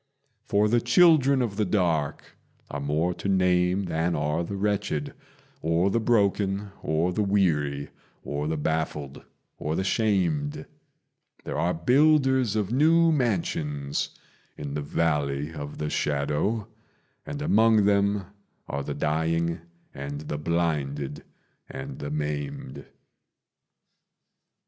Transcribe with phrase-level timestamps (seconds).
[0.45, 2.35] For the children of the dark
[2.71, 5.13] are more to name than are the wretched,
[5.61, 7.89] Or the broken, or the weary,
[8.23, 9.23] or the baffled,
[9.59, 10.65] or the shamed:
[11.43, 14.09] There are builders of new mansions
[14.57, 16.67] in the Valley of the Shadow,
[17.23, 18.25] And among them
[18.67, 19.61] are the dying
[19.93, 21.23] and the blinded
[21.69, 22.87] and the maimed.